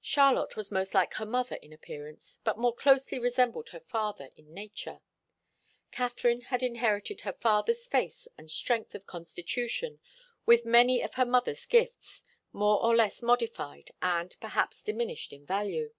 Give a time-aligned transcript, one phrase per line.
[0.00, 4.54] Charlotte was most like her mother in appearance, but more closely resembled her father in
[4.54, 5.02] nature.
[5.92, 10.00] Katharine had inherited her father's face and strength of constitution
[10.46, 15.92] with many of her mother's gifts, more or less modified and, perhaps, diminished in value.